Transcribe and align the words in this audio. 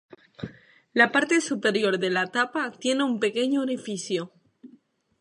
La 0.93 1.11
parte 1.11 1.41
superior 1.41 1.99
de 1.99 2.09
la 2.09 2.25
tapa 2.31 2.71
tiene 2.71 3.03
un 3.03 3.19
pequeño 3.19 3.61
orificio. 3.61 4.31